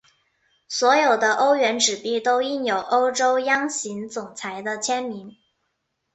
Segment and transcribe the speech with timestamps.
[0.67, 5.37] 所有的欧元纸币都印有欧洲央行总裁的签名。